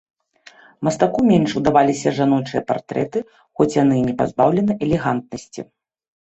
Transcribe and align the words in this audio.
Мастаку 0.85 1.19
менш 1.31 1.51
удаваліся 1.59 2.13
жаночыя 2.19 2.61
партрэты, 2.71 3.23
хоць 3.61 3.69
яны 3.83 3.95
не 4.07 4.17
пазбаўленыя 4.23 4.79
элегантнасці. 4.87 5.61